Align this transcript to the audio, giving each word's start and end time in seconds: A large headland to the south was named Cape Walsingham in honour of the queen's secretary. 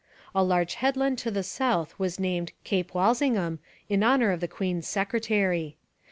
A 0.33 0.43
large 0.43 0.73
headland 0.81 1.19
to 1.19 1.29
the 1.29 1.43
south 1.43 1.93
was 1.99 2.19
named 2.19 2.53
Cape 2.63 2.95
Walsingham 2.95 3.59
in 3.87 4.03
honour 4.03 4.31
of 4.31 4.39
the 4.39 4.47
queen's 4.47 4.87
secretary. 4.87 5.77